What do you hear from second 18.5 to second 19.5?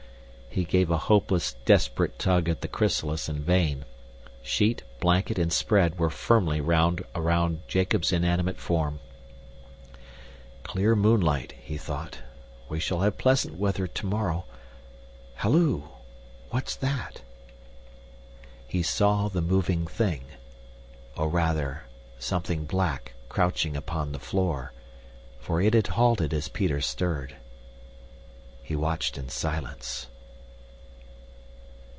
He saw the